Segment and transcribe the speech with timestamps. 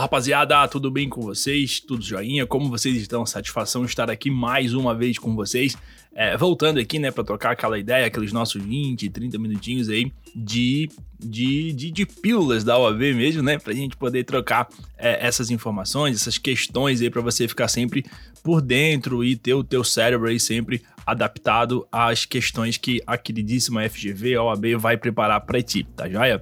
[0.00, 1.78] Fala rapaziada, tudo bem com vocês?
[1.78, 2.46] Tudo joinha?
[2.46, 3.26] Como vocês estão?
[3.26, 5.76] Satisfação estar aqui mais uma vez com vocês.
[6.14, 10.88] É, voltando aqui, né, para trocar aquela ideia, aqueles nossos 20, 30 minutinhos aí de,
[11.18, 16.16] de, de, de pílulas da OAB mesmo, né, pra gente poder trocar é, essas informações,
[16.16, 18.02] essas questões aí para você ficar sempre
[18.42, 23.86] por dentro e ter o teu cérebro aí sempre adaptado às questões que a queridíssima
[23.86, 26.40] FGV, a OAB vai preparar para ti, tá joia?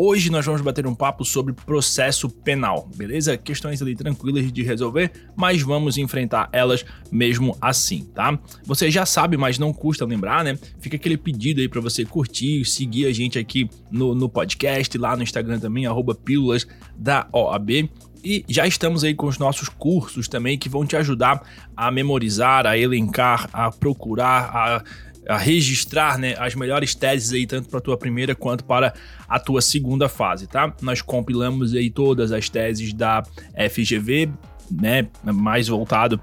[0.00, 3.36] Hoje nós vamos bater um papo sobre processo penal, beleza?
[3.36, 8.38] Questões ali tranquilas de resolver, mas vamos enfrentar elas mesmo assim, tá?
[8.62, 10.56] Você já sabe, mas não custa lembrar, né?
[10.78, 15.16] Fica aquele pedido aí para você curtir, seguir a gente aqui no, no podcast, lá
[15.16, 16.64] no Instagram também, arroba pílulas
[16.96, 17.90] da OAB.
[18.22, 21.42] E já estamos aí com os nossos cursos também que vão te ajudar
[21.76, 24.84] a memorizar, a elencar, a procurar, a
[25.28, 28.94] a registrar né, as melhores teses aí, tanto para a tua primeira quanto para
[29.28, 30.74] a tua segunda fase, tá?
[30.80, 33.22] Nós compilamos aí todas as teses da
[33.70, 34.30] FGV,
[34.70, 36.18] né, mais voltado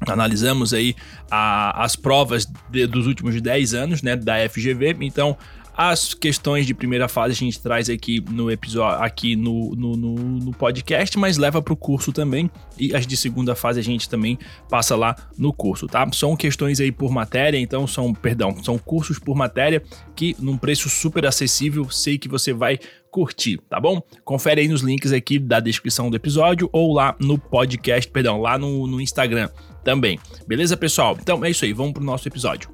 [0.00, 0.94] analisamos aí
[1.30, 4.96] a, as provas de, dos últimos 10 anos, né, da FGV.
[5.00, 5.36] Então,
[5.76, 10.14] as questões de primeira fase a gente traz aqui no episódio, aqui no, no, no,
[10.14, 12.50] no podcast, mas leva para o curso também.
[12.78, 14.38] E as de segunda fase a gente também
[14.70, 16.08] passa lá no curso, tá?
[16.12, 19.82] São questões aí por matéria, então são, perdão, são cursos por matéria
[20.14, 22.78] que num preço super acessível, sei que você vai
[23.10, 24.00] curtir, tá bom?
[24.24, 28.58] Confere aí nos links aqui da descrição do episódio ou lá no podcast, perdão, lá
[28.58, 29.50] no, no Instagram
[29.84, 30.18] também.
[30.46, 31.16] Beleza, pessoal?
[31.20, 32.70] Então é isso aí, vamos pro nosso episódio.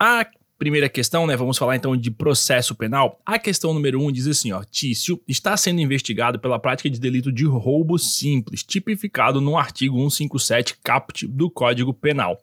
[0.00, 0.26] A
[0.58, 1.36] Primeira questão, né?
[1.36, 3.20] Vamos falar então de processo penal.
[3.24, 6.98] A questão número 1 um diz assim: ó, Tício está sendo investigado pela prática de
[6.98, 12.40] delito de roubo simples, tipificado no artigo 157 caput do Código Penal.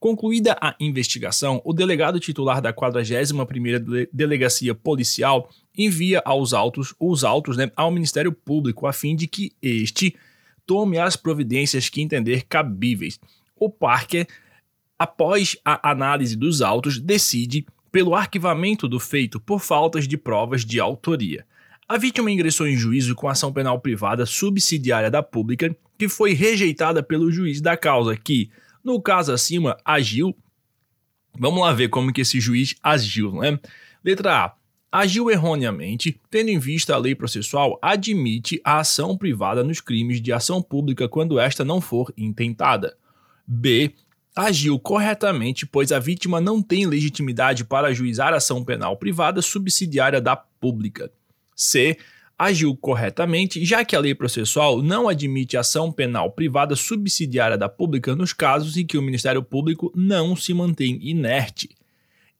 [0.00, 7.56] Concluída a investigação, o delegado titular da 41ª Delegacia Policial envia aos autos, os autos
[7.56, 10.16] né, ao Ministério Público a fim de que este
[10.66, 13.20] tome as providências que entender cabíveis.
[13.58, 14.26] O Parker
[14.98, 20.78] após a análise dos autos, decide pelo arquivamento do feito por faltas de provas de
[20.80, 21.46] autoria.
[21.88, 27.02] A vítima ingressou em juízo com ação penal privada subsidiária da pública, que foi rejeitada
[27.02, 28.50] pelo juiz da causa, que,
[28.82, 30.36] no caso acima, agiu.
[31.38, 33.58] Vamos lá ver como que esse juiz agiu, né?
[34.04, 34.54] Letra A.
[34.90, 40.32] Agiu erroneamente, tendo em vista a lei processual, admite a ação privada nos crimes de
[40.32, 42.96] ação pública quando esta não for intentada.
[43.46, 43.94] B
[44.36, 50.36] agiu corretamente, pois a vítima não tem legitimidade para ajuizar ação penal privada subsidiária da
[50.36, 51.10] pública.
[51.54, 51.96] C.
[52.38, 58.14] Agiu corretamente, já que a lei processual não admite ação penal privada subsidiária da pública
[58.14, 61.70] nos casos em que o Ministério Público não se mantém inerte.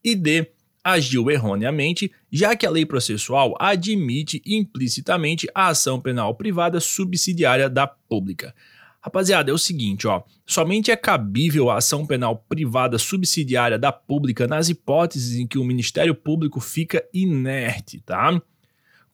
[0.05, 0.51] E D.
[0.85, 7.87] Agiu erroneamente, já que a lei processual admite implicitamente a ação penal privada subsidiária da
[7.87, 8.55] pública.
[9.07, 10.25] Rapaziada, é o seguinte, ó.
[10.45, 15.65] Somente é cabível a ação penal privada subsidiária da pública nas hipóteses em que o
[15.65, 18.43] Ministério Público fica inerte, tá?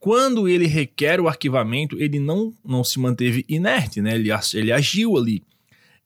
[0.01, 4.15] Quando ele requer o arquivamento, ele não, não se manteve inerte, né?
[4.15, 5.43] Ele, ele agiu ali.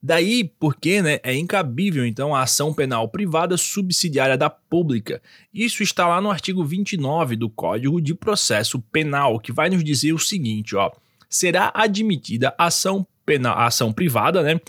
[0.03, 5.22] Daí porque né, é incabível, então, a ação penal privada subsidiária da pública.
[5.54, 10.12] Isso está lá no artigo 29 do Código de Processo Penal, que vai nos dizer
[10.12, 10.91] o seguinte, ó.
[11.28, 14.60] Será admitida ação penal, ação privada, né?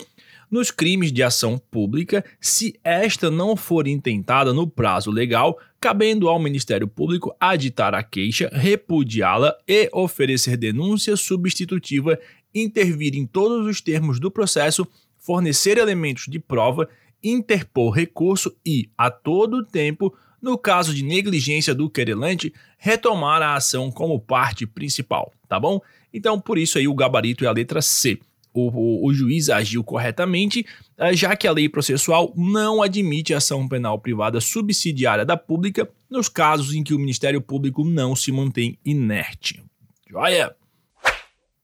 [0.50, 6.38] Nos crimes de ação pública, se esta não for intentada no prazo legal, cabendo ao
[6.38, 12.18] Ministério Público aditar a queixa, repudiá-la e oferecer denúncia substitutiva,
[12.54, 14.86] intervir em todos os termos do processo,
[15.18, 16.88] fornecer elementos de prova,
[17.22, 23.90] interpor recurso e, a todo tempo, no caso de negligência do querelante, retomar a ação
[23.90, 25.78] como parte principal, tá bom?
[26.14, 28.18] Então, por isso aí o gabarito é a letra C
[28.52, 30.66] o, o, o juiz agiu corretamente,
[30.96, 36.28] eh, já que a lei processual não admite ação penal privada subsidiária da pública nos
[36.28, 39.62] casos em que o Ministério Público não se mantém inerte.
[40.08, 40.54] Joia?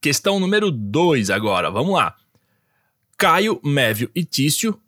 [0.01, 2.15] Questão número 2 agora, vamos lá.
[3.17, 4.79] Caio, Mévio e Tício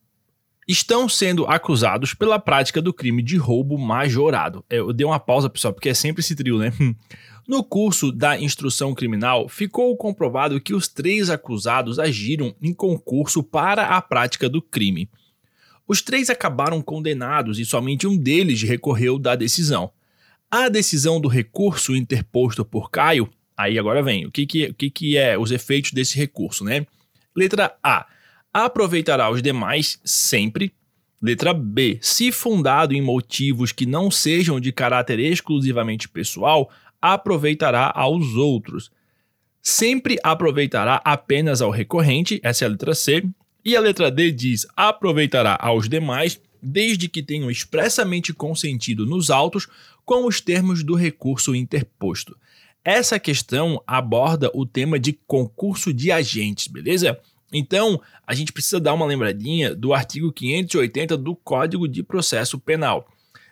[0.67, 4.65] estão sendo acusados pela prática do crime de roubo majorado.
[4.69, 6.73] Eu dei uma pausa, pessoal, porque é sempre esse trio, né?
[7.47, 13.87] No curso da instrução criminal, ficou comprovado que os três acusados agiram em concurso para
[13.87, 15.09] a prática do crime.
[15.87, 19.89] Os três acabaram condenados e somente um deles recorreu da decisão.
[20.51, 24.89] A decisão do recurso interposto por Caio, aí agora vem, o que, que, o que,
[24.89, 26.85] que é os efeitos desse recurso, né?
[27.33, 28.07] Letra A.
[28.53, 30.73] Aproveitará os demais sempre.
[31.21, 31.97] Letra B.
[32.01, 36.69] Se fundado em motivos que não sejam de caráter exclusivamente pessoal,
[37.01, 38.91] aproveitará aos outros.
[39.69, 43.27] sempre aproveitará apenas ao recorrente, essa é a letra C,
[43.65, 49.67] e a letra D diz aproveitará aos demais, desde que tenham expressamente consentido nos autos
[50.05, 52.37] com os termos do recurso interposto.
[52.81, 57.19] Essa questão aborda o tema de concurso de agentes, beleza?
[57.51, 63.05] Então, a gente precisa dar uma lembradinha do artigo 580 do Código de Processo Penal.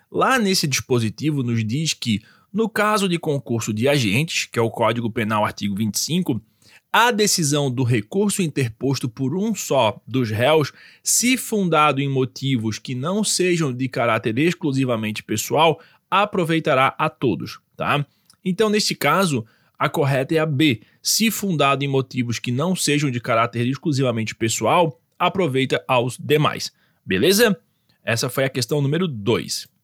[0.10, 2.22] Lá nesse dispositivo nos diz que,
[2.56, 6.42] no caso de concurso de agentes, que é o Código Penal artigo 25,
[6.90, 10.72] a decisão do recurso interposto por um só dos réus,
[11.04, 18.06] se fundado em motivos que não sejam de caráter exclusivamente pessoal, aproveitará a todos, tá?
[18.42, 19.46] Então, neste caso,
[19.78, 20.82] a correta é a B.
[21.02, 26.72] Se fundado em motivos que não sejam de caráter exclusivamente pessoal, aproveita aos demais.
[27.06, 27.60] Beleza?
[28.02, 29.75] Essa foi a questão número 2.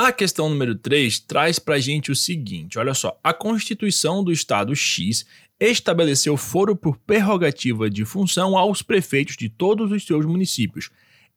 [0.00, 4.30] A questão número 3 traz para a gente o seguinte: olha só, a Constituição do
[4.30, 5.26] Estado X
[5.58, 10.88] estabeleceu foro por prerrogativa de função aos prefeitos de todos os seus municípios,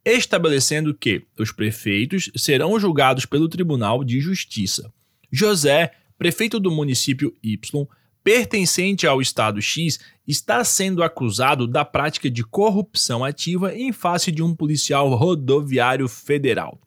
[0.05, 4.93] estabelecendo que os prefeitos serão julgados pelo Tribunal de Justiça.
[5.31, 7.87] José, prefeito do município Y,
[8.23, 14.43] pertencente ao Estado X, está sendo acusado da prática de corrupção ativa em face de
[14.43, 16.79] um policial rodoviário federal.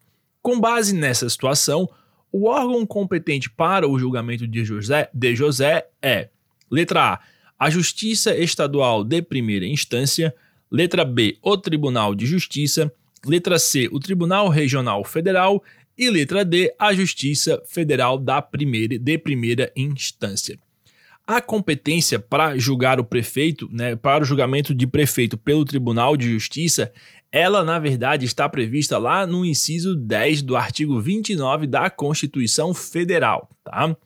[0.44, 1.88] Com base nessa situação,
[2.30, 6.28] o órgão competente para o julgamento de José, de José é:
[6.70, 7.20] letra A,
[7.58, 10.34] a Justiça Estadual de Primeira Instância,
[10.70, 12.92] letra B, o Tribunal de Justiça,
[13.24, 15.64] letra C, o Tribunal Regional Federal
[15.96, 20.58] e letra D, a Justiça Federal da primeira, de Primeira Instância.
[21.26, 26.30] A competência para julgar o prefeito, né, para o julgamento de prefeito pelo Tribunal de
[26.30, 26.92] Justiça,
[27.34, 33.50] ela, na verdade, está prevista lá no inciso 10 do artigo 29 da Constituição Federal.
[33.64, 33.96] Tá?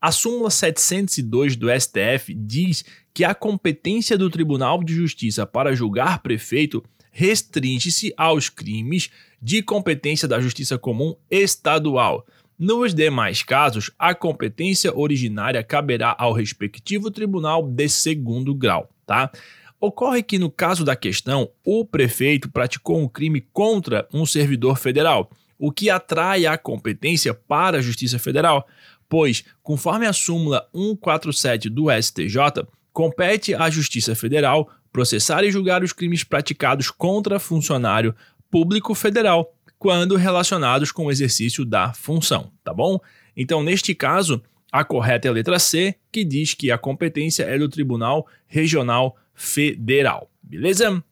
[0.00, 6.22] A súmula 702 do STF diz que a competência do Tribunal de Justiça para julgar
[6.22, 6.80] prefeito
[7.10, 9.10] restringe-se aos crimes
[9.42, 12.24] de competência da Justiça Comum Estadual.
[12.56, 19.32] Nos demais casos, a competência originária caberá ao respectivo tribunal de segundo grau, tá?
[19.80, 25.30] Ocorre que, no caso da questão, o prefeito praticou um crime contra um servidor federal,
[25.56, 28.66] o que atrai a competência para a Justiça Federal,
[29.08, 35.92] pois, conforme a súmula 147 do STJ, compete à Justiça Federal processar e julgar os
[35.92, 38.14] crimes praticados contra funcionário
[38.50, 42.98] público federal, quando relacionados com o exercício da função, tá bom?
[43.36, 44.42] Então, neste caso,
[44.72, 49.16] a correta é a letra C, que diz que a competência é do Tribunal Regional
[49.38, 50.28] Federal.
[50.42, 51.02] Beleza?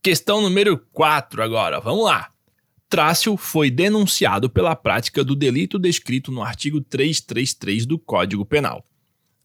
[0.00, 2.30] Questão número 4 agora, vamos lá.
[2.88, 8.84] Trácio foi denunciado pela prática do delito descrito no artigo 333 do Código Penal.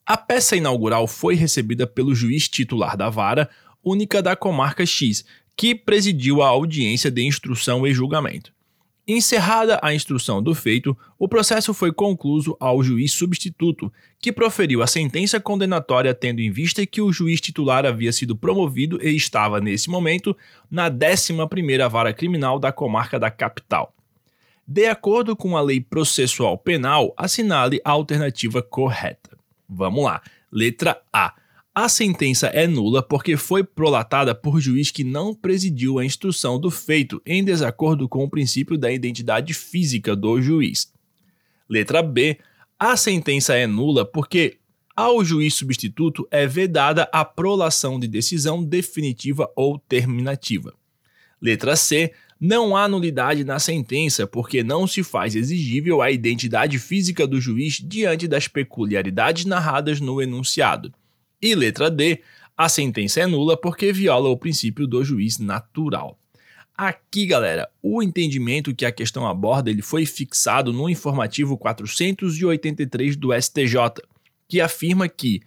[0.06, 3.50] A peça inaugural foi recebida pelo juiz titular da vara
[3.84, 8.54] única da comarca X, que presidiu a audiência de instrução e julgamento.
[9.10, 13.90] Encerrada a instrução do feito, o processo foi concluído ao juiz substituto,
[14.20, 19.00] que proferiu a sentença condenatória tendo em vista que o juiz titular havia sido promovido
[19.02, 20.36] e estava, nesse momento,
[20.70, 23.94] na 11ª Vara Criminal da comarca da capital.
[24.68, 29.38] De acordo com a Lei Processual Penal, assinale a alternativa correta.
[29.70, 30.22] Vamos lá.
[30.52, 31.34] Letra A.
[31.80, 36.72] A sentença é nula porque foi prolatada por juiz que não presidiu a instrução do
[36.72, 40.92] feito em desacordo com o princípio da identidade física do juiz.
[41.70, 42.40] Letra B.
[42.80, 44.58] A sentença é nula porque
[44.96, 50.74] ao juiz substituto é vedada a prolação de decisão definitiva ou terminativa.
[51.40, 52.12] Letra C.
[52.42, 57.76] Não há nulidade na sentença porque não se faz exigível a identidade física do juiz
[57.76, 60.92] diante das peculiaridades narradas no enunciado.
[61.42, 62.22] E letra D,
[62.58, 66.18] a sentença é nula porque viola o princípio do juiz natural.
[66.76, 73.30] Aqui, galera, o entendimento que a questão aborda ele foi fixado no informativo 483 do
[73.34, 73.76] STJ,
[74.48, 75.42] que afirma que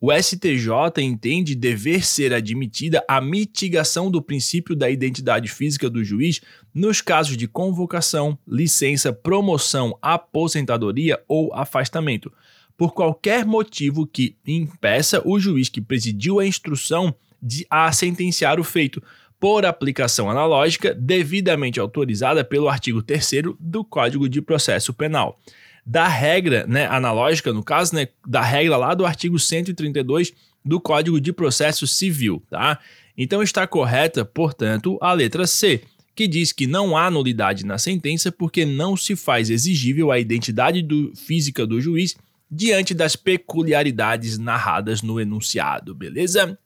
[0.00, 6.40] o STJ entende dever ser admitida a mitigação do princípio da identidade física do juiz
[6.74, 12.30] nos casos de convocação, licença, promoção, aposentadoria ou afastamento,
[12.76, 18.64] por qualquer motivo que impeça o juiz que presidiu a instrução de a sentenciar o
[18.64, 19.02] feito,
[19.38, 23.30] por aplicação analógica devidamente autorizada pelo artigo 3
[23.60, 25.38] do Código de Processo Penal.
[25.84, 30.32] Da regra né, analógica, no caso, né, da regra lá do artigo 132
[30.64, 32.42] do Código de Processo Civil.
[32.50, 32.78] Tá?
[33.16, 35.82] Então está correta, portanto, a letra C,
[36.14, 40.82] que diz que não há nulidade na sentença porque não se faz exigível a identidade
[40.82, 42.16] do, física do juiz
[42.50, 46.58] diante das peculiaridades narradas no enunciado, beleza?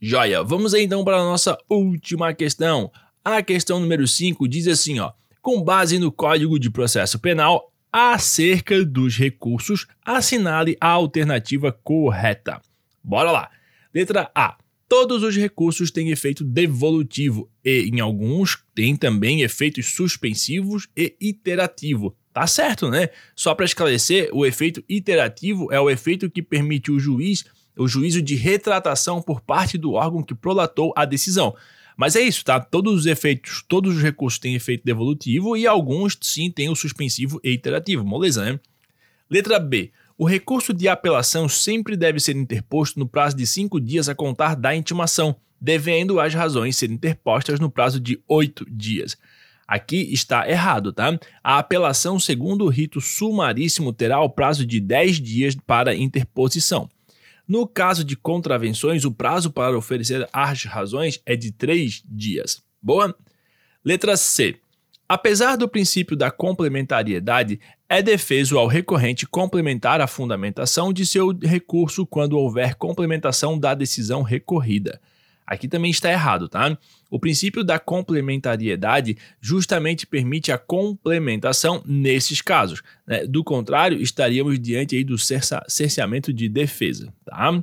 [0.00, 2.90] Joia, vamos então para a nossa última questão.
[3.24, 8.84] A questão número 5 diz assim, ó: com base no Código de Processo Penal, acerca
[8.84, 12.60] dos recursos, assinale a alternativa correta.
[13.02, 13.50] Bora lá.
[13.94, 14.56] Letra A.
[14.88, 22.16] Todos os recursos têm efeito devolutivo e, em alguns, têm também efeitos suspensivos e iterativo.
[22.34, 23.08] Tá certo, né?
[23.34, 27.44] Só para esclarecer, o efeito iterativo é o efeito que permite o juiz
[27.76, 31.54] o juízo de retratação por parte do órgão que prolatou a decisão.
[31.96, 32.58] Mas é isso, tá?
[32.60, 37.40] Todos os efeitos, todos os recursos têm efeito devolutivo e alguns sim têm o suspensivo
[37.42, 38.04] e iterativo.
[38.04, 38.60] Moleza, né?
[39.30, 39.92] Letra B.
[40.16, 44.54] O recurso de apelação sempre deve ser interposto no prazo de cinco dias a contar
[44.54, 49.16] da intimação, devendo as razões serem interpostas no prazo de oito dias.
[49.66, 51.18] Aqui está errado, tá?
[51.42, 56.88] A apelação, segundo o rito sumaríssimo, terá o prazo de 10 dias para interposição.
[57.46, 62.62] No caso de contravenções, o prazo para oferecer as razões é de três dias.
[62.80, 63.14] Boa?
[63.84, 64.56] Letra C.
[65.06, 72.06] Apesar do princípio da complementariedade, é defeso ao recorrente complementar a fundamentação de seu recurso
[72.06, 74.98] quando houver complementação da decisão recorrida.
[75.46, 76.76] Aqui também está errado, tá?
[77.10, 82.82] O princípio da complementariedade justamente permite a complementação nesses casos.
[83.06, 83.26] Né?
[83.26, 87.62] Do contrário, estaríamos diante aí do cerceamento de defesa, tá?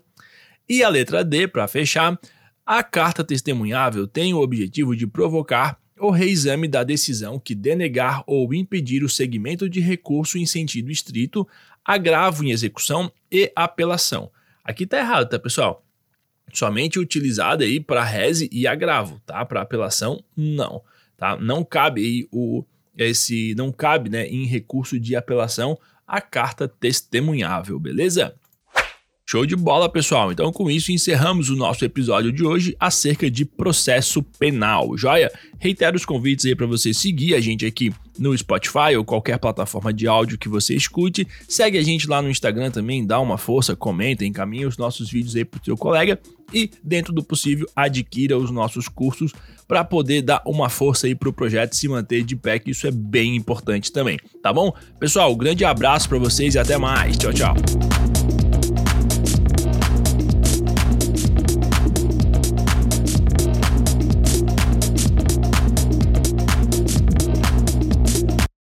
[0.70, 2.20] E a letra D, para fechar,
[2.66, 8.54] a carta testemunhável tem o objetivo de provocar o reexame da decisão que denegar ou
[8.54, 11.48] impedir o segmento de recurso em sentido estrito,
[11.84, 14.32] agravo em execução e apelação.
[14.64, 15.84] Aqui está errado, tá, pessoal?
[16.54, 19.46] Somente utilizada aí para reze e agravo, tá?
[19.46, 20.82] Para apelação, não,
[21.18, 21.36] tá?
[21.38, 22.64] Não cabe aí o
[22.98, 28.36] esse não cabe, né, em recurso de apelação a carta testemunhável, beleza?
[29.26, 30.30] Show de bola, pessoal.
[30.30, 34.98] Então, com isso, encerramos o nosso episódio de hoje acerca de processo penal.
[34.98, 35.32] Joia?
[35.58, 39.92] Reitero os convites aí para você seguir a gente aqui no Spotify ou qualquer plataforma
[39.92, 41.28] de áudio que você escute.
[41.48, 45.36] Segue a gente lá no Instagram também, dá uma força, comenta, encaminha os nossos vídeos
[45.36, 46.20] aí pro seu colega
[46.54, 49.34] e, dentro do possível, adquira os nossos cursos
[49.68, 52.92] para poder dar uma força aí pro projeto se manter de pé, que isso é
[52.92, 54.72] bem importante também, tá bom?
[55.00, 57.18] Pessoal, grande abraço para vocês e até mais.
[57.18, 57.56] Tchau, tchau.